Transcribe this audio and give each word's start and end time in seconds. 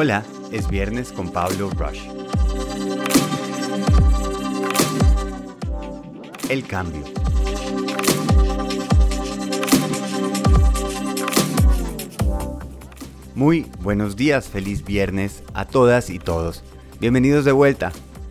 Hola, 0.00 0.22
es 0.52 0.70
viernes 0.70 1.10
con 1.10 1.32
Pablo 1.32 1.70
Rush. 1.70 2.02
El 6.48 6.64
cambio. 6.68 7.02
Muy 13.34 13.66
buenos 13.80 14.14
días, 14.14 14.46
feliz 14.46 14.84
viernes 14.84 15.42
a 15.52 15.64
todas 15.64 16.10
y 16.10 16.20
todos. 16.20 16.62
Bienvenidos 17.00 17.44
de 17.44 17.50
vuelta. 17.50 17.90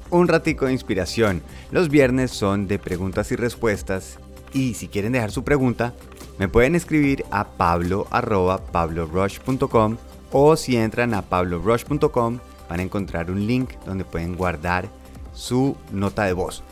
Un 0.09 0.29
ratico 0.29 0.68
de 0.68 0.71
inspiración. 0.71 1.41
Los 1.71 1.89
viernes 1.89 2.31
son 2.31 2.70
de 2.70 2.79
preguntas 2.79 3.29
y 3.34 3.36
respuestas 3.36 4.20
y 4.54 4.75
si 4.75 4.88
quieren 4.88 5.11
dejar 5.11 5.31
su 5.31 5.43
pregunta, 5.43 5.93
me 6.39 6.47
pueden 6.47 6.75
escribir 6.75 7.25
a 7.29 7.57
pablo.pablorush.com 7.57 9.97
o 10.31 10.55
si 10.55 10.77
entran 10.77 11.13
a 11.13 11.21
pablorush.com 11.21 12.39
van 12.69 12.79
a 12.79 12.83
encontrar 12.83 13.31
un 13.31 13.47
link 13.47 13.71
donde 13.85 14.05
pueden 14.05 14.35
guardar 14.35 14.89
su 15.33 15.77
nota 15.91 16.25
de 16.25 16.33
voz. 16.33 16.63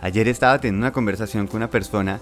Ayer 0.00 0.26
estaba 0.26 0.58
teniendo 0.58 0.84
una 0.84 0.92
conversación 0.92 1.46
con 1.46 1.58
una 1.58 1.70
persona 1.70 2.20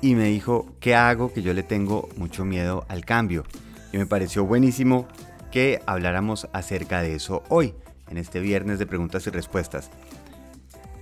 y 0.00 0.14
me 0.14 0.24
dijo, 0.24 0.66
¿qué 0.80 0.94
hago? 0.94 1.32
Que 1.32 1.42
yo 1.42 1.52
le 1.52 1.62
tengo 1.62 2.08
mucho 2.16 2.44
miedo 2.44 2.84
al 2.88 3.04
cambio. 3.04 3.44
Y 3.92 3.98
me 3.98 4.06
pareció 4.06 4.44
buenísimo 4.44 5.06
que 5.50 5.80
habláramos 5.86 6.48
acerca 6.52 7.02
de 7.02 7.14
eso 7.14 7.42
hoy, 7.48 7.74
en 8.08 8.16
este 8.16 8.40
viernes 8.40 8.78
de 8.78 8.86
preguntas 8.86 9.26
y 9.26 9.30
respuestas. 9.30 9.90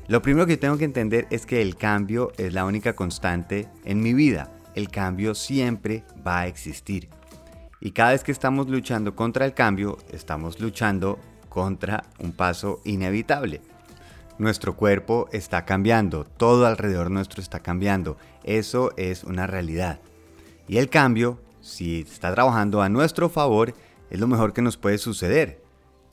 Lo 0.08 0.22
primero 0.22 0.46
que 0.46 0.56
tengo 0.56 0.76
que 0.76 0.84
entender 0.84 1.28
es 1.30 1.46
que 1.46 1.62
el 1.62 1.76
cambio 1.76 2.32
es 2.36 2.52
la 2.52 2.64
única 2.64 2.94
constante 2.94 3.68
en 3.84 4.02
mi 4.02 4.12
vida. 4.12 4.50
El 4.74 4.88
cambio 4.88 5.36
siempre 5.36 6.02
va 6.26 6.40
a 6.40 6.46
existir. 6.48 7.08
Y 7.80 7.92
cada 7.92 8.12
vez 8.12 8.22
que 8.22 8.32
estamos 8.32 8.68
luchando 8.68 9.16
contra 9.16 9.46
el 9.46 9.54
cambio, 9.54 9.96
estamos 10.12 10.60
luchando 10.60 11.18
contra 11.48 12.04
un 12.18 12.32
paso 12.32 12.80
inevitable. 12.84 13.62
Nuestro 14.38 14.76
cuerpo 14.76 15.28
está 15.32 15.64
cambiando, 15.64 16.24
todo 16.24 16.66
alrededor 16.66 17.10
nuestro 17.10 17.42
está 17.42 17.60
cambiando. 17.60 18.16
Eso 18.44 18.92
es 18.96 19.24
una 19.24 19.46
realidad. 19.46 20.00
Y 20.68 20.78
el 20.78 20.88
cambio, 20.88 21.40
si 21.60 22.00
está 22.00 22.32
trabajando 22.34 22.82
a 22.82 22.88
nuestro 22.88 23.28
favor, 23.28 23.74
es 24.10 24.20
lo 24.20 24.26
mejor 24.26 24.52
que 24.52 24.62
nos 24.62 24.76
puede 24.76 24.98
suceder. 24.98 25.62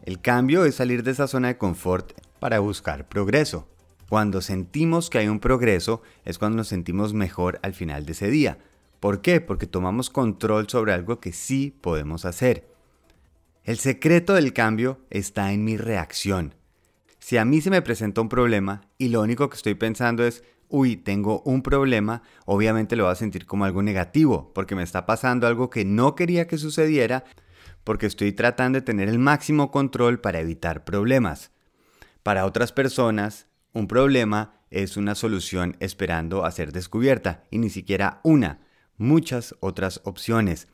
El 0.04 0.22
cambio 0.22 0.66
es 0.66 0.76
salir 0.76 1.04
de 1.04 1.12
esa 1.12 1.28
zona 1.28 1.50
de 1.50 1.58
confort 1.58 2.14
para 2.40 2.60
buscar 2.60 3.08
progreso. 3.08 3.68
Cuando 4.10 4.42
sentimos 4.42 5.10
que 5.10 5.18
hay 5.18 5.28
un 5.28 5.40
progreso 5.40 6.02
es 6.24 6.38
cuando 6.38 6.58
nos 6.58 6.70
sentimos 6.70 7.14
mejor 7.14 7.60
al 7.62 7.74
final 7.74 8.06
de 8.06 8.14
ese 8.14 8.30
día. 8.30 8.58
¿Por 9.00 9.22
qué? 9.22 9.42
Porque 9.42 9.68
tomamos 9.68 10.10
control 10.10 10.68
sobre 10.70 10.94
algo 10.94 11.20
que 11.20 11.32
sí 11.32 11.78
podemos 11.82 12.26
hacer. 12.26 12.68
El 13.64 13.78
secreto 13.78 14.34
del 14.34 14.54
cambio 14.54 15.00
está 15.10 15.52
en 15.52 15.64
mi 15.64 15.78
reacción. 15.78 16.56
Si 17.20 17.38
a 17.38 17.46
mí 17.46 17.62
se 17.62 17.70
me 17.70 17.82
presenta 17.82 18.22
un 18.22 18.30
problema 18.30 18.82
y 18.98 19.10
lo 19.10 19.22
único 19.22 19.50
que 19.50 19.58
estoy 19.58 19.76
pensando 19.76 20.24
es, 20.24 20.44
uy, 20.70 20.96
tengo 20.96 21.42
un 21.42 21.62
problema, 21.62 22.22
obviamente 22.46 22.96
lo 22.96 23.04
voy 23.04 23.12
a 23.12 23.16
sentir 23.16 23.46
como 23.46 23.66
algo 23.66 23.84
negativo, 23.84 24.52
porque 24.54 24.76
me 24.76 24.84
está 24.84 25.06
pasando 25.06 25.48
algo 25.48 25.70
que 25.70 25.84
no 25.84 26.16
quería 26.16 26.48
que 26.48 26.58
sucediera, 26.58 27.26
porque 27.84 28.06
estoy 28.06 28.32
tratando 28.32 28.78
de 28.78 28.86
tener 28.86 29.10
el 29.10 29.20
máximo 29.20 29.72
control 29.72 30.20
para 30.20 30.40
evitar 30.40 30.84
problemas. 30.86 31.52
Para 32.24 32.46
otras 32.46 32.72
personas, 32.72 33.48
un 33.74 33.88
problema 33.88 34.62
es 34.70 34.98
una 34.98 35.16
solución 35.16 35.76
esperando 35.80 36.46
a 36.46 36.52
ser 36.52 36.72
descubierta 36.72 37.44
y 37.52 37.60
ni 37.60 37.70
siquiera 37.70 38.20
una, 38.24 38.60
muchas 38.98 39.56
otras 39.60 40.02
opciones. 40.04 40.68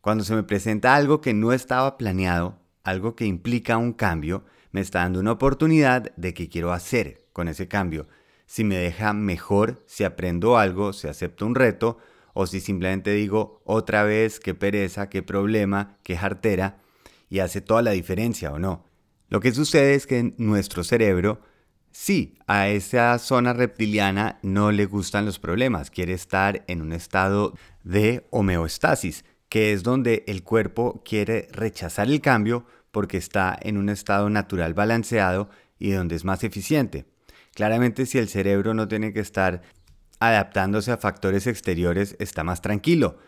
Cuando 0.00 0.24
se 0.24 0.34
me 0.34 0.42
presenta 0.42 0.94
algo 0.94 1.20
que 1.20 1.34
no 1.34 1.52
estaba 1.52 1.98
planeado, 1.98 2.58
algo 2.84 3.14
que 3.14 3.26
implica 3.26 3.76
un 3.76 3.92
cambio, 3.92 4.44
me 4.70 4.80
está 4.80 5.00
dando 5.00 5.20
una 5.20 5.32
oportunidad 5.32 6.14
de 6.16 6.34
qué 6.34 6.48
quiero 6.48 6.72
hacer 6.72 7.26
con 7.32 7.48
ese 7.48 7.68
cambio. 7.68 8.06
Si 8.46 8.64
me 8.64 8.76
deja 8.76 9.12
mejor, 9.12 9.82
si 9.86 10.04
aprendo 10.04 10.56
algo, 10.56 10.92
si 10.92 11.08
acepto 11.08 11.46
un 11.46 11.54
reto, 11.54 11.98
o 12.32 12.46
si 12.46 12.60
simplemente 12.60 13.12
digo 13.12 13.60
otra 13.64 14.04
vez 14.04 14.40
qué 14.40 14.54
pereza, 14.54 15.08
qué 15.08 15.22
problema, 15.22 15.98
qué 16.02 16.16
jartera, 16.16 16.78
y 17.28 17.40
hace 17.40 17.60
toda 17.60 17.82
la 17.82 17.90
diferencia 17.90 18.52
o 18.52 18.58
no. 18.58 18.84
Lo 19.28 19.40
que 19.40 19.52
sucede 19.52 19.94
es 19.94 20.06
que 20.06 20.34
nuestro 20.38 20.84
cerebro 20.84 21.40
Sí, 21.90 22.34
a 22.46 22.68
esa 22.68 23.18
zona 23.18 23.52
reptiliana 23.52 24.38
no 24.42 24.70
le 24.72 24.86
gustan 24.86 25.24
los 25.24 25.38
problemas, 25.38 25.90
quiere 25.90 26.12
estar 26.12 26.64
en 26.68 26.82
un 26.82 26.92
estado 26.92 27.54
de 27.82 28.26
homeostasis, 28.30 29.24
que 29.48 29.72
es 29.72 29.82
donde 29.82 30.24
el 30.26 30.42
cuerpo 30.42 31.02
quiere 31.04 31.48
rechazar 31.50 32.08
el 32.08 32.20
cambio 32.20 32.66
porque 32.90 33.16
está 33.16 33.58
en 33.60 33.78
un 33.78 33.88
estado 33.88 34.30
natural 34.30 34.74
balanceado 34.74 35.48
y 35.78 35.90
donde 35.90 36.16
es 36.16 36.24
más 36.24 36.44
eficiente. 36.44 37.06
Claramente 37.54 38.06
si 38.06 38.18
el 38.18 38.28
cerebro 38.28 38.74
no 38.74 38.86
tiene 38.88 39.12
que 39.12 39.20
estar 39.20 39.62
adaptándose 40.20 40.92
a 40.92 40.98
factores 40.98 41.46
exteriores, 41.46 42.16
está 42.18 42.44
más 42.44 42.60
tranquilo. 42.60 43.18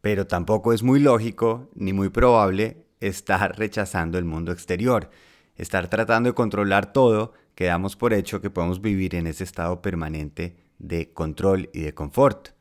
Pero 0.00 0.26
tampoco 0.26 0.72
es 0.72 0.82
muy 0.82 0.98
lógico 0.98 1.70
ni 1.74 1.92
muy 1.92 2.08
probable 2.08 2.86
estar 3.00 3.58
rechazando 3.58 4.18
el 4.18 4.24
mundo 4.24 4.52
exterior, 4.52 5.10
estar 5.56 5.88
tratando 5.88 6.30
de 6.30 6.34
controlar 6.34 6.92
todo 6.92 7.32
quedamos 7.60 7.94
por 7.94 8.14
hecho 8.14 8.40
que 8.40 8.48
podemos 8.48 8.80
vivir 8.80 9.14
en 9.14 9.26
ese 9.26 9.44
estado 9.44 9.82
permanente 9.82 10.56
de 10.78 11.12
control 11.12 11.68
y 11.74 11.80
de 11.80 11.92
confort. 11.92 12.52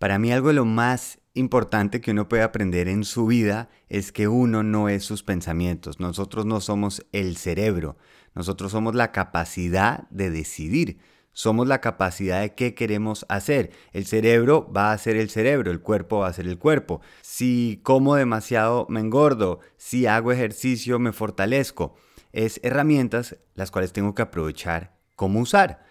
Para 0.00 0.18
mí 0.18 0.32
algo 0.32 0.48
de 0.48 0.54
lo 0.54 0.64
más 0.64 1.20
importante 1.34 2.00
que 2.00 2.10
uno 2.10 2.28
puede 2.28 2.42
aprender 2.42 2.88
en 2.88 3.04
su 3.04 3.26
vida 3.26 3.68
es 3.88 4.10
que 4.10 4.26
uno 4.26 4.64
no 4.64 4.88
es 4.88 5.04
sus 5.04 5.22
pensamientos, 5.22 6.00
nosotros 6.00 6.44
no 6.44 6.60
somos 6.60 7.06
el 7.12 7.36
cerebro, 7.36 7.98
nosotros 8.34 8.72
somos 8.72 8.96
la 8.96 9.12
capacidad 9.12 10.08
de 10.10 10.28
decidir, 10.28 10.98
somos 11.30 11.68
la 11.68 11.80
capacidad 11.80 12.40
de 12.40 12.56
qué 12.56 12.74
queremos 12.74 13.26
hacer. 13.28 13.70
El 13.92 14.06
cerebro 14.06 14.68
va 14.72 14.90
a 14.90 14.98
ser 14.98 15.14
el 15.14 15.30
cerebro, 15.30 15.70
el 15.70 15.82
cuerpo 15.82 16.18
va 16.18 16.26
a 16.26 16.32
ser 16.32 16.48
el 16.48 16.58
cuerpo. 16.58 17.00
Si 17.22 17.78
como 17.84 18.16
demasiado 18.16 18.88
me 18.90 18.98
engordo, 18.98 19.60
si 19.76 20.06
hago 20.06 20.32
ejercicio 20.32 20.98
me 20.98 21.12
fortalezco 21.12 21.94
es 22.32 22.60
herramientas 22.62 23.36
las 23.54 23.70
cuales 23.70 23.92
tengo 23.92 24.14
que 24.14 24.22
aprovechar 24.22 24.98
cómo 25.16 25.40
usar. 25.40 25.84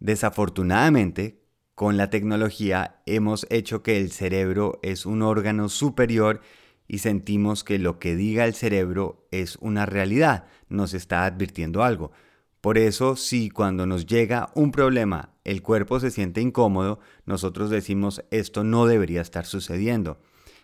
Desafortunadamente, 0.00 1.42
con 1.74 1.96
la 1.96 2.10
tecnología 2.10 3.00
hemos 3.06 3.46
hecho 3.50 3.82
que 3.82 3.98
el 3.98 4.10
cerebro 4.10 4.78
es 4.82 5.06
un 5.06 5.22
órgano 5.22 5.68
superior 5.68 6.40
y 6.86 6.98
sentimos 6.98 7.64
que 7.64 7.78
lo 7.78 7.98
que 7.98 8.16
diga 8.16 8.46
el 8.46 8.54
cerebro 8.54 9.28
es 9.30 9.56
una 9.56 9.86
realidad, 9.86 10.46
nos 10.68 10.94
está 10.94 11.24
advirtiendo 11.24 11.82
algo. 11.82 12.12
Por 12.60 12.78
eso, 12.78 13.14
si 13.14 13.50
cuando 13.50 13.86
nos 13.86 14.06
llega 14.06 14.50
un 14.54 14.72
problema 14.72 15.34
el 15.48 15.62
cuerpo 15.62 15.98
se 15.98 16.10
siente 16.10 16.42
incómodo, 16.42 17.00
nosotros 17.24 17.70
decimos 17.70 18.22
esto 18.30 18.64
no 18.64 18.86
debería 18.86 19.22
estar 19.22 19.46
sucediendo. 19.46 20.20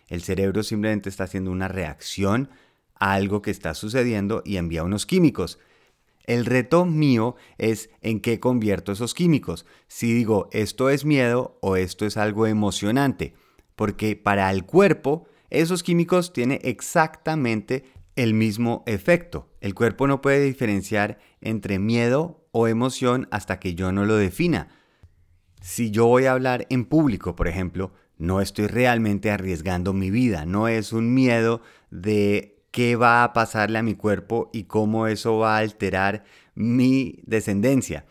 El 0.09 0.21
cerebro 0.21 0.61
simplemente 0.61 1.09
está 1.09 1.23
haciendo 1.23 1.49
una 1.49 1.67
reacción 1.67 2.49
algo 2.95 3.41
que 3.41 3.51
está 3.51 3.73
sucediendo 3.73 4.41
y 4.45 4.57
envía 4.57 4.83
unos 4.83 5.05
químicos. 5.05 5.59
El 6.25 6.45
reto 6.45 6.85
mío 6.85 7.35
es 7.57 7.89
en 8.01 8.19
qué 8.19 8.39
convierto 8.39 8.91
esos 8.91 9.13
químicos. 9.13 9.65
Si 9.87 10.11
digo 10.11 10.49
esto 10.51 10.89
es 10.89 11.05
miedo 11.05 11.57
o 11.61 11.75
esto 11.75 12.05
es 12.05 12.17
algo 12.17 12.47
emocionante. 12.47 13.35
Porque 13.75 14.15
para 14.15 14.49
el 14.51 14.65
cuerpo 14.65 15.27
esos 15.49 15.83
químicos 15.83 16.33
tienen 16.33 16.59
exactamente 16.63 17.85
el 18.15 18.33
mismo 18.33 18.83
efecto. 18.87 19.49
El 19.61 19.75
cuerpo 19.75 20.07
no 20.07 20.21
puede 20.21 20.43
diferenciar 20.43 21.19
entre 21.41 21.79
miedo 21.79 22.45
o 22.51 22.67
emoción 22.67 23.27
hasta 23.31 23.59
que 23.59 23.75
yo 23.75 23.91
no 23.91 24.05
lo 24.05 24.15
defina. 24.15 24.69
Si 25.61 25.91
yo 25.91 26.05
voy 26.07 26.25
a 26.25 26.31
hablar 26.31 26.65
en 26.69 26.85
público, 26.85 27.35
por 27.35 27.47
ejemplo, 27.47 27.91
no 28.17 28.41
estoy 28.41 28.67
realmente 28.67 29.31
arriesgando 29.31 29.93
mi 29.93 30.09
vida, 30.09 30.45
no 30.45 30.67
es 30.67 30.93
un 30.93 31.13
miedo 31.13 31.61
de 31.91 32.54
qué 32.75 32.97
va 32.97 33.23
a 33.23 33.31
pasarle 33.31 33.79
a 33.79 33.83
mi 33.83 33.95
cuerpo 33.95 34.49
y 34.51 34.65
cómo 34.65 35.07
eso 35.07 35.37
va 35.37 35.55
a 35.55 35.59
alterar 35.59 36.25
mi 36.55 37.19
descendencia. 37.23 38.05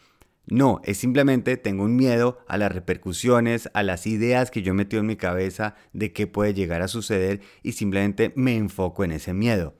No, 0.46 0.80
es 0.84 0.96
simplemente 0.96 1.58
tengo 1.58 1.84
un 1.84 1.96
miedo 1.96 2.38
a 2.48 2.56
las 2.56 2.72
repercusiones, 2.72 3.68
a 3.74 3.82
las 3.82 4.06
ideas 4.06 4.50
que 4.50 4.62
yo 4.62 4.72
he 4.72 4.74
metido 4.74 5.00
en 5.00 5.06
mi 5.06 5.16
cabeza 5.16 5.74
de 5.92 6.14
qué 6.14 6.26
puede 6.26 6.54
llegar 6.54 6.80
a 6.80 6.88
suceder 6.88 7.42
y 7.62 7.72
simplemente 7.72 8.32
me 8.36 8.56
enfoco 8.56 9.04
en 9.04 9.12
ese 9.12 9.34
miedo. 9.34 9.74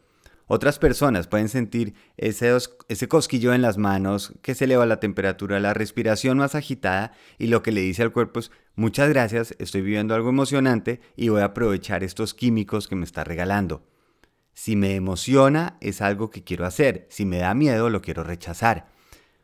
Otras 0.48 0.78
personas 0.78 1.28
pueden 1.28 1.48
sentir 1.48 1.94
ese, 2.18 2.54
ese 2.88 3.08
cosquillo 3.08 3.54
en 3.54 3.62
las 3.62 3.78
manos, 3.78 4.34
que 4.42 4.54
se 4.54 4.66
eleva 4.66 4.84
la 4.84 5.00
temperatura, 5.00 5.60
la 5.60 5.72
respiración 5.72 6.36
más 6.36 6.54
agitada 6.54 7.12
y 7.38 7.46
lo 7.46 7.62
que 7.62 7.72
le 7.72 7.80
dice 7.80 8.02
al 8.02 8.12
cuerpo 8.12 8.40
es 8.40 8.50
muchas 8.74 9.08
gracias, 9.08 9.54
estoy 9.58 9.80
viviendo 9.80 10.14
algo 10.14 10.28
emocionante 10.28 11.00
y 11.16 11.30
voy 11.30 11.40
a 11.40 11.46
aprovechar 11.46 12.04
estos 12.04 12.34
químicos 12.34 12.86
que 12.86 12.96
me 12.96 13.06
está 13.06 13.24
regalando. 13.24 13.93
Si 14.54 14.76
me 14.76 14.94
emociona, 14.94 15.76
es 15.80 16.00
algo 16.00 16.30
que 16.30 16.44
quiero 16.44 16.64
hacer. 16.64 17.06
Si 17.10 17.26
me 17.26 17.38
da 17.38 17.54
miedo, 17.54 17.90
lo 17.90 18.00
quiero 18.00 18.24
rechazar. 18.24 18.86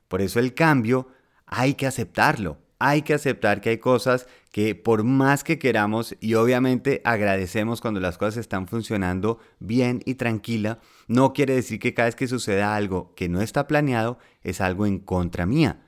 Por 0.08 0.22
eso 0.22 0.38
el 0.38 0.54
cambio 0.54 1.08
hay 1.46 1.74
que 1.74 1.86
aceptarlo. 1.86 2.58
Hay 2.78 3.02
que 3.02 3.12
aceptar 3.12 3.60
que 3.60 3.70
hay 3.70 3.78
cosas 3.78 4.26
que 4.50 4.74
por 4.74 5.04
más 5.04 5.44
que 5.44 5.58
queramos 5.58 6.16
y 6.18 6.34
obviamente 6.34 7.02
agradecemos 7.04 7.80
cuando 7.82 8.00
las 8.00 8.16
cosas 8.16 8.38
están 8.38 8.66
funcionando 8.66 9.38
bien 9.58 10.00
y 10.06 10.14
tranquila, 10.14 10.80
no 11.06 11.34
quiere 11.34 11.54
decir 11.54 11.78
que 11.78 11.92
cada 11.92 12.06
vez 12.06 12.16
que 12.16 12.26
suceda 12.26 12.74
algo 12.74 13.14
que 13.14 13.28
no 13.28 13.42
está 13.42 13.66
planeado 13.66 14.18
es 14.42 14.62
algo 14.62 14.86
en 14.86 14.98
contra 14.98 15.44
mía. 15.44 15.82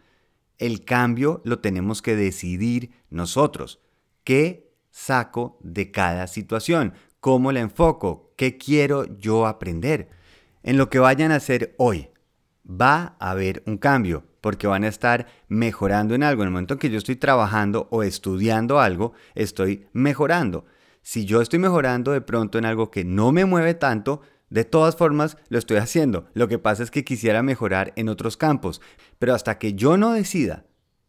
El 0.58 0.84
cambio 0.84 1.40
lo 1.44 1.60
tenemos 1.60 2.02
que 2.02 2.14
decidir 2.14 2.92
nosotros. 3.08 3.80
¿Qué 4.22 4.70
saco 4.90 5.58
de 5.62 5.90
cada 5.90 6.26
situación? 6.26 6.92
¿Cómo 7.22 7.52
la 7.52 7.60
enfoco? 7.60 8.32
¿Qué 8.36 8.58
quiero 8.58 9.04
yo 9.16 9.46
aprender? 9.46 10.08
En 10.64 10.76
lo 10.76 10.90
que 10.90 10.98
vayan 10.98 11.30
a 11.30 11.36
hacer 11.36 11.72
hoy, 11.78 12.08
va 12.69 13.14
a 13.20 13.30
haber 13.30 13.62
un 13.64 13.78
cambio 13.78 14.24
porque 14.40 14.66
van 14.66 14.82
a 14.82 14.88
estar 14.88 15.28
mejorando 15.46 16.16
en 16.16 16.24
algo. 16.24 16.42
En 16.42 16.48
el 16.48 16.52
momento 16.52 16.74
en 16.74 16.80
que 16.80 16.90
yo 16.90 16.98
estoy 16.98 17.14
trabajando 17.14 17.86
o 17.92 18.02
estudiando 18.02 18.80
algo, 18.80 19.12
estoy 19.36 19.86
mejorando. 19.92 20.64
Si 21.02 21.24
yo 21.24 21.40
estoy 21.40 21.60
mejorando 21.60 22.10
de 22.10 22.22
pronto 22.22 22.58
en 22.58 22.64
algo 22.64 22.90
que 22.90 23.04
no 23.04 23.30
me 23.30 23.44
mueve 23.44 23.74
tanto, 23.74 24.22
de 24.50 24.64
todas 24.64 24.96
formas 24.96 25.36
lo 25.48 25.58
estoy 25.58 25.76
haciendo. 25.76 26.26
Lo 26.34 26.48
que 26.48 26.58
pasa 26.58 26.82
es 26.82 26.90
que 26.90 27.04
quisiera 27.04 27.44
mejorar 27.44 27.92
en 27.94 28.08
otros 28.08 28.36
campos. 28.36 28.80
Pero 29.20 29.32
hasta 29.32 29.60
que 29.60 29.74
yo 29.74 29.96
no 29.96 30.12
decida 30.12 30.64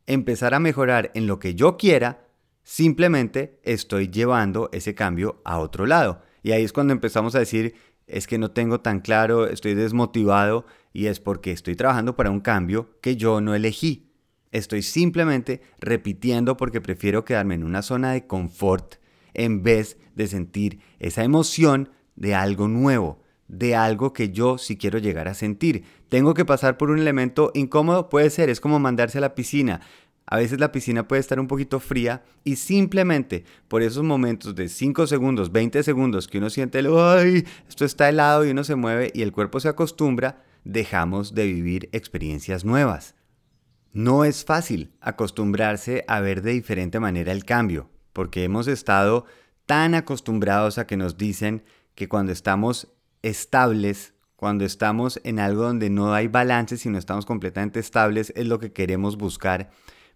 empezar 0.05 0.53
a 0.53 0.59
mejorar 0.59 1.09
en 1.15 1.25
lo 1.25 1.39
que 1.39 1.55
yo 1.55 1.75
quiera, 1.75 2.22
simplemente 2.63 3.59
estoy 3.63 4.09
llevando 4.09 4.69
ese 4.71 4.95
cambio 4.95 5.41
a 5.45 5.59
otro 5.59 5.85
lado. 5.85 6.21
Y 6.41 6.51
ahí 6.51 6.63
es 6.63 6.73
cuando 6.73 6.93
empezamos 6.93 7.35
a 7.35 7.39
decir, 7.39 7.75
es 8.07 8.27
que 8.27 8.37
no 8.37 8.51
tengo 8.51 8.81
tan 8.81 8.99
claro, 8.99 9.47
estoy 9.47 9.75
desmotivado 9.75 10.65
y 10.91 11.07
es 11.07 11.19
porque 11.19 11.51
estoy 11.51 11.75
trabajando 11.75 12.15
para 12.15 12.31
un 12.31 12.41
cambio 12.41 12.99
que 13.01 13.15
yo 13.15 13.41
no 13.41 13.55
elegí. 13.55 14.09
Estoy 14.51 14.83
simplemente 14.83 15.61
repitiendo 15.79 16.57
porque 16.57 16.81
prefiero 16.81 17.25
quedarme 17.25 17.55
en 17.55 17.63
una 17.63 17.81
zona 17.81 18.11
de 18.11 18.27
confort 18.27 18.95
en 19.33 19.63
vez 19.63 19.97
de 20.15 20.27
sentir 20.27 20.79
esa 20.99 21.23
emoción 21.23 21.89
de 22.15 22.35
algo 22.35 22.67
nuevo, 22.67 23.23
de 23.47 23.75
algo 23.75 24.13
que 24.13 24.29
yo 24.29 24.59
sí 24.59 24.77
quiero 24.77 24.99
llegar 24.99 25.27
a 25.27 25.33
sentir. 25.33 25.85
Tengo 26.09 26.35
que 26.35 26.45
pasar 26.45 26.77
por 26.77 26.91
un 26.91 26.99
elemento 26.99 27.51
incómodo, 27.55 28.09
puede 28.09 28.29
ser, 28.29 28.49
es 28.49 28.61
como 28.61 28.77
mandarse 28.77 29.17
a 29.17 29.21
la 29.21 29.33
piscina. 29.33 29.81
A 30.25 30.37
veces 30.37 30.59
la 30.59 30.71
piscina 30.71 31.07
puede 31.07 31.19
estar 31.19 31.39
un 31.39 31.47
poquito 31.47 31.79
fría 31.79 32.23
y 32.43 32.55
simplemente 32.55 33.43
por 33.67 33.81
esos 33.81 34.03
momentos 34.03 34.55
de 34.55 34.69
5 34.69 35.07
segundos, 35.07 35.51
20 35.51 35.83
segundos 35.83 36.27
que 36.27 36.37
uno 36.37 36.49
siente, 36.49 36.79
¡ay! 36.79 37.45
Esto 37.67 37.85
está 37.85 38.09
helado 38.09 38.45
y 38.45 38.51
uno 38.51 38.63
se 38.63 38.75
mueve 38.75 39.11
y 39.13 39.21
el 39.21 39.31
cuerpo 39.31 39.59
se 39.59 39.69
acostumbra, 39.69 40.43
dejamos 40.63 41.35
de 41.35 41.45
vivir 41.45 41.89
experiencias 41.91 42.63
nuevas. 42.63 43.15
No 43.91 44.25
es 44.25 44.43
fácil 44.43 44.95
acostumbrarse 45.01 46.03
a 46.07 46.19
ver 46.19 46.41
de 46.41 46.53
diferente 46.53 46.99
manera 46.99 47.31
el 47.31 47.45
cambio, 47.45 47.91
porque 48.11 48.43
hemos 48.43 48.67
estado 48.67 49.25
tan 49.65 49.93
acostumbrados 49.93 50.77
a 50.77 50.87
que 50.87 50.97
nos 50.97 51.17
dicen 51.17 51.63
que 51.95 52.09
cuando 52.09 52.31
estamos 52.31 52.91
estables, 53.21 54.13
cuando 54.35 54.65
estamos 54.65 55.21
en 55.23 55.39
algo 55.39 55.63
donde 55.63 55.89
no 55.89 56.13
hay 56.13 56.27
balance, 56.27 56.77
sino 56.77 56.97
estamos 56.97 57.25
completamente 57.25 57.79
estables, 57.79 58.33
es 58.35 58.47
lo 58.47 58.59
que 58.59 58.73
queremos 58.73 59.17
buscar. 59.17 59.69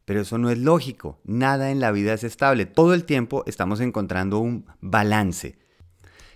Pero 0.08 0.22
eso 0.22 0.38
no 0.38 0.50
es 0.50 0.58
lógico, 0.58 1.20
nada 1.26 1.70
en 1.70 1.82
la 1.82 1.92
vida 1.92 2.14
es 2.14 2.24
estable, 2.24 2.66
todo 2.66 2.94
el 2.94 3.04
tiempo 3.04 3.44
estamos 3.46 3.82
encontrando 3.82 4.40
un 4.40 4.66
balance. 4.80 5.60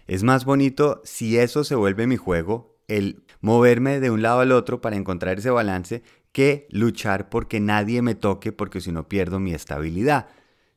Es 0.07 0.23
más 0.23 0.43
bonito 0.43 1.01
si 1.05 1.37
eso 1.37 1.63
se 1.63 1.75
vuelve 1.75 2.05
mi 2.05 2.17
juego, 2.17 2.77
el 2.89 3.23
moverme 3.39 4.01
de 4.01 4.11
un 4.11 4.21
lado 4.21 4.41
al 4.41 4.51
otro 4.51 4.81
para 4.81 4.97
encontrar 4.97 5.39
ese 5.39 5.51
balance, 5.51 6.03
que 6.33 6.67
luchar 6.69 7.29
porque 7.29 7.61
nadie 7.61 8.01
me 8.01 8.13
toque 8.13 8.51
porque 8.51 8.81
si 8.81 8.91
no 8.91 9.07
pierdo 9.07 9.39
mi 9.39 9.53
estabilidad. 9.53 10.27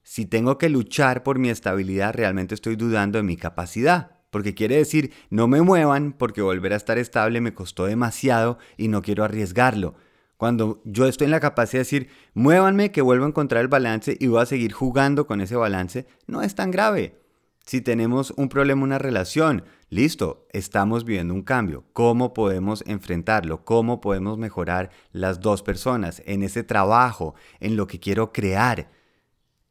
Si 0.05 0.25
tengo 0.25 0.57
que 0.57 0.69
luchar 0.69 1.25
por 1.25 1.41
mi 1.41 1.51
estabilidad, 1.51 2.15
realmente 2.15 2.55
estoy 2.55 2.77
dudando 2.77 3.19
de 3.19 3.25
mi 3.25 3.37
capacidad 3.37 4.21
porque 4.31 4.55
quiere 4.55 4.77
decir 4.77 5.13
no 5.31 5.49
me 5.49 5.63
muevan 5.63 6.13
porque 6.13 6.43
volver 6.43 6.73
a 6.73 6.77
estar 6.77 6.99
estable 6.99 7.41
me 7.41 7.55
costó 7.55 7.87
demasiado 7.87 8.59
y 8.77 8.87
no 8.87 9.03
quiero 9.03 9.25
arriesgarlo. 9.25 9.97
Cuando 10.45 10.83
yo 10.85 11.07
estoy 11.07 11.25
en 11.25 11.31
la 11.31 11.41
capacidad 11.41 11.79
de 11.79 11.85
decir 11.85 12.09
muévanme 12.35 12.93
que 12.93 13.01
vuelvo 13.01 13.25
a 13.25 13.29
encontrar 13.29 13.63
el 13.63 13.69
balance 13.69 14.15
y 14.21 14.27
voy 14.27 14.43
a 14.43 14.45
seguir 14.45 14.75
jugando 14.75 15.27
con 15.27 15.41
ese 15.41 15.57
balance, 15.57 16.07
no 16.27 16.43
es 16.43 16.55
tan 16.55 16.71
grave. 16.71 17.19
Si 17.65 17.81
tenemos 17.81 18.31
un 18.37 18.51
problema, 18.51 18.83
una 18.83 18.99
relación, 18.99 19.65
listo, 19.89 20.47
estamos 20.53 21.07
viviendo 21.07 21.33
un 21.33 21.45
cambio. 21.45 21.85
¿Cómo 21.95 22.35
podemos 22.35 22.85
enfrentarlo? 22.87 23.65
¿Cómo 23.65 24.03
podemos 24.03 24.37
mejorar 24.37 24.91
las 25.13 25.41
dos 25.41 25.63
personas 25.63 26.23
en 26.27 26.43
ese 26.43 26.63
trabajo, 26.63 27.35
en 27.61 27.77
lo 27.77 27.87
que 27.87 27.99
quiero 27.99 28.31
crear? 28.31 28.91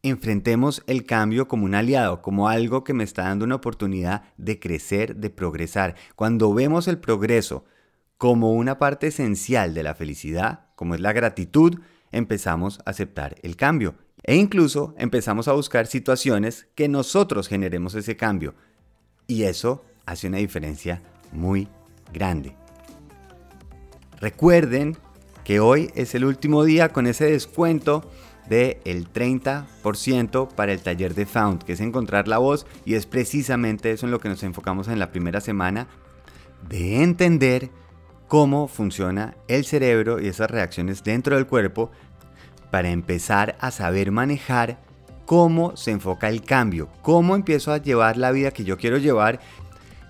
enfrentemos 0.06 0.84
el 0.86 1.06
cambio 1.06 1.48
como 1.48 1.66
un 1.66 1.76
aliado, 1.76 2.22
como 2.22 2.50
algo 2.50 2.84
que 2.84 2.94
me 2.94 3.06
está 3.06 3.24
dando 3.24 3.46
una 3.46 3.56
oportunidad 3.56 4.24
de 4.38 4.60
crecer, 4.60 5.16
de 5.16 5.30
progresar. 5.30 5.96
Cuando 6.16 6.54
vemos 6.54 6.90
el 6.90 6.98
progreso 6.98 7.64
como 8.18 8.54
una 8.54 8.80
parte 8.80 9.08
esencial 9.08 9.74
de 9.74 9.84
la 9.84 9.96
felicidad, 9.96 10.68
como 10.76 10.96
es 10.96 11.02
la 11.02 11.14
gratitud, 11.14 11.80
empezamos 12.12 12.80
a 12.80 12.92
aceptar 12.92 13.36
el 13.44 13.56
cambio. 13.56 13.96
E 14.24 14.36
incluso 14.36 14.96
empezamos 14.98 15.48
a 15.48 15.54
buscar 15.54 15.88
situaciones 15.88 16.68
que 16.76 16.88
nosotros 16.88 17.48
generemos 17.48 17.96
ese 17.96 18.16
cambio. 18.16 18.56
Y 19.28 19.44
eso 19.44 19.84
hace 20.06 20.28
una 20.28 20.38
diferencia 20.38 21.02
muy 21.32 21.68
grande. 22.14 22.56
Recuerden 24.20 24.98
que 25.44 25.60
hoy 25.60 25.92
es 25.96 26.16
el 26.16 26.24
último 26.24 26.64
día 26.64 26.90
con 26.90 27.08
ese 27.08 27.26
descuento 27.26 28.10
del 28.48 28.78
el 28.86 29.12
30% 29.12 30.54
para 30.54 30.72
el 30.72 30.82
taller 30.82 31.14
de 31.14 31.26
Found, 31.26 31.64
que 31.64 31.74
es 31.74 31.82
encontrar 31.82 32.28
la 32.28 32.38
voz 32.38 32.66
y 32.86 32.94
es 32.94 33.06
precisamente 33.06 33.92
eso 33.92 34.06
en 34.06 34.12
lo 34.12 34.20
que 34.20 34.30
nos 34.30 34.44
enfocamos 34.44 34.88
en 34.88 35.00
la 35.00 35.12
primera 35.12 35.42
semana, 35.42 35.88
de 36.70 37.04
entender 37.04 37.70
cómo 38.34 38.68
funciona 38.68 39.36
el 39.48 39.64
cerebro 39.64 40.20
y 40.20 40.26
esas 40.26 40.50
reacciones 40.50 41.04
dentro 41.04 41.36
del 41.36 41.46
cuerpo 41.46 41.92
para 42.72 42.90
empezar 42.90 43.56
a 43.60 43.70
saber 43.70 44.12
manejar 44.12 44.80
cómo 45.28 45.78
se 45.78 45.92
enfoca 45.92 46.30
el 46.30 46.42
cambio, 46.42 46.90
cómo 47.04 47.36
empiezo 47.36 47.72
a 47.72 47.78
llevar 47.78 48.18
la 48.18 48.32
vida 48.32 48.50
que 48.50 48.64
yo 48.64 48.76
quiero 48.76 48.98
llevar, 48.98 49.40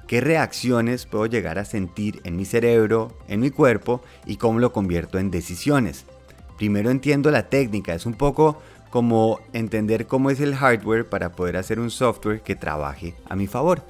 qué 0.08 0.22
reacciones 0.22 1.06
puedo 1.06 1.25
llegar 1.25 1.60
a 1.60 1.66
sentir 1.66 2.22
en 2.24 2.38
mi 2.38 2.46
cerebro, 2.46 3.18
en 3.28 3.42
mi 3.42 3.50
cuerpo 3.50 4.02
y 4.25 4.38
cómo 4.38 4.60
lo 4.60 4.72
convierto 4.72 5.20
en 5.20 5.30
decisiones. 5.30 6.06
Primero 6.58 6.92
entiendo 6.92 7.30
la 7.30 7.50
técnica, 7.50 7.94
es 7.94 8.06
un 8.06 8.14
poco 8.14 8.62
como 8.90 9.42
entender 9.52 10.08
cómo 10.08 10.30
es 10.30 10.40
el 10.40 10.56
hardware 10.56 11.10
para 11.10 11.34
poder 11.34 11.58
hacer 11.58 11.78
un 11.78 11.92
software 11.92 12.42
que 12.42 12.56
trabaje 12.56 13.16
a 13.28 13.36
mi 13.36 13.48
favor. 13.48 13.86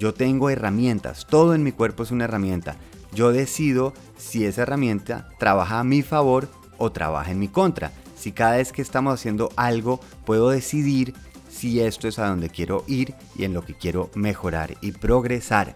Yo 0.00 0.14
tengo 0.14 0.50
herramientas, 0.50 1.28
todo 1.28 1.54
en 1.54 1.62
mi 1.62 1.70
cuerpo 1.70 2.02
es 2.02 2.10
una 2.10 2.24
herramienta. 2.24 2.76
Yo 3.12 3.32
decido 3.32 3.92
si 4.16 4.44
esa 4.44 4.62
herramienta 4.62 5.28
trabaja 5.38 5.80
a 5.80 5.84
mi 5.84 6.02
favor 6.02 6.48
o 6.76 6.92
trabaja 6.92 7.30
en 7.30 7.38
mi 7.38 7.48
contra. 7.48 7.92
Si 8.16 8.32
cada 8.32 8.56
vez 8.56 8.72
que 8.72 8.82
estamos 8.82 9.14
haciendo 9.14 9.50
algo 9.56 10.00
puedo 10.24 10.50
decidir 10.50 11.14
si 11.48 11.80
esto 11.80 12.08
es 12.08 12.18
a 12.18 12.28
donde 12.28 12.50
quiero 12.50 12.84
ir 12.86 13.14
y 13.36 13.44
en 13.44 13.54
lo 13.54 13.62
que 13.62 13.74
quiero 13.74 14.10
mejorar 14.14 14.76
y 14.80 14.92
progresar. 14.92 15.74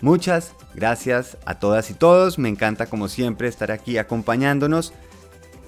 Muchas 0.00 0.52
gracias 0.74 1.38
a 1.46 1.58
todas 1.58 1.90
y 1.90 1.94
todos, 1.94 2.38
me 2.38 2.48
encanta 2.48 2.86
como 2.86 3.08
siempre 3.08 3.48
estar 3.48 3.72
aquí 3.72 3.96
acompañándonos. 3.98 4.92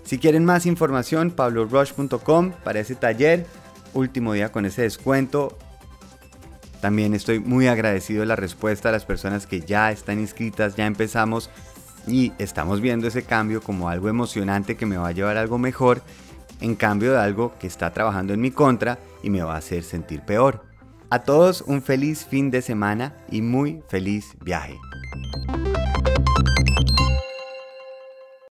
Si 0.05 0.19
quieren 0.19 0.45
más 0.45 0.67
información, 0.67 1.31
pablorush.com 1.31 2.53
para 2.65 2.81
ese 2.81 2.95
taller. 2.95 3.47
Último 3.95 4.33
día 4.33 4.53
con 4.53 4.65
ese 4.65 4.83
descuento. 4.83 5.57
También 6.81 7.15
estoy 7.15 7.41
muy 7.41 7.67
agradecido 7.67 8.21
de 8.21 8.27
la 8.27 8.37
respuesta 8.37 8.89
a 8.89 8.93
las 8.93 9.05
personas 9.05 9.47
que 9.47 9.61
ya 9.61 9.91
están 9.91 10.21
inscritas, 10.21 10.77
ya 10.77 10.87
empezamos 10.87 11.51
y 12.07 12.33
estamos 12.39 12.81
viendo 12.81 13.09
ese 13.09 13.23
cambio 13.23 13.61
como 13.61 13.89
algo 13.89 14.09
emocionante 14.09 14.77
que 14.77 14.87
me 14.87 14.97
va 14.97 15.09
a 15.09 15.13
llevar 15.13 15.37
a 15.37 15.41
algo 15.41 15.59
mejor, 15.59 16.03
en 16.61 16.75
cambio 16.75 17.13
de 17.13 17.19
algo 17.19 17.55
que 17.59 17.67
está 17.67 17.93
trabajando 17.93 18.33
en 18.33 18.41
mi 18.41 18.51
contra 18.51 18.99
y 19.23 19.31
me 19.31 19.43
va 19.43 19.55
a 19.55 19.59
hacer 19.59 19.83
sentir 19.83 20.23
peor. 20.23 20.65
A 21.11 21.21
todos 21.21 21.63
un 21.63 21.83
feliz 21.83 22.27
fin 22.27 22.51
de 22.51 22.63
semana 22.63 23.15
y 23.31 23.43
muy 23.43 23.83
feliz 23.89 24.37
viaje. 24.45 24.79